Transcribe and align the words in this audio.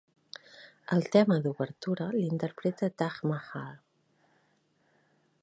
El 0.95 1.03
tema 1.15 1.37
d'obertura 1.43 2.07
l'interpreta 2.15 2.91
Taj 3.03 3.21
Mahal. 3.35 3.79